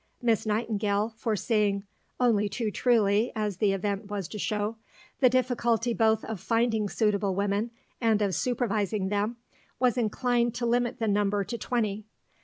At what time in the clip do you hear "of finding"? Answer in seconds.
6.25-6.89